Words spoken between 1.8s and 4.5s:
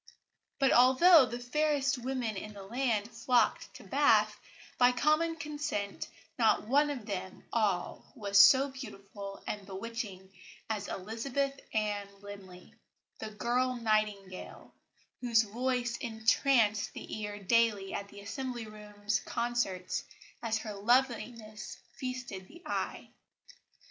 women in the land flocked to Bath,